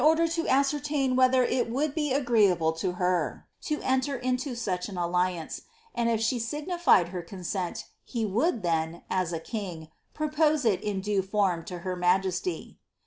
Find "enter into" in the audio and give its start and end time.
3.83-4.53